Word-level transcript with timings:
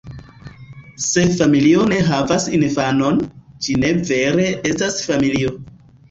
Se 1.07 1.25
familio 1.41 1.83
ne 1.91 1.99
havas 2.07 2.47
infanon, 2.59 3.19
ĝi 3.65 3.75
ne 3.83 3.91
vere 4.13 4.47
estas 4.71 4.97
familio. 5.11 5.53